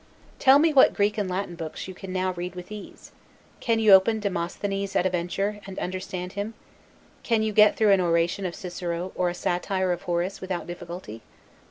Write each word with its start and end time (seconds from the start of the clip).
Tell 0.39 0.57
me 0.57 0.73
what 0.73 0.95
Greek 0.95 1.19
and 1.19 1.29
Latin 1.29 1.53
books 1.53 1.87
you 1.87 1.93
can 1.93 2.11
now 2.11 2.33
read 2.33 2.55
with 2.55 2.71
ease. 2.71 3.11
Can 3.59 3.77
you 3.77 3.91
open 3.93 4.19
Demosthenes 4.19 4.95
at 4.95 5.05
a 5.05 5.11
venture, 5.11 5.59
and 5.67 5.77
understand 5.77 6.33
him? 6.33 6.55
Can 7.21 7.43
you 7.43 7.53
get 7.53 7.77
through 7.77 7.91
an 7.91 8.01
"Oration" 8.01 8.43
of 8.47 8.55
Cicero, 8.55 9.11
or 9.13 9.29
a 9.29 9.35
"Satire" 9.35 9.91
of 9.91 10.01
Horace, 10.01 10.41
without 10.41 10.65
difficulty? 10.65 11.21